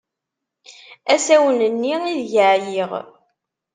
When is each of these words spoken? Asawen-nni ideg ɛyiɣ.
Asawen-nni 1.13 1.95
ideg 2.13 2.31
ɛyiɣ. 2.55 2.91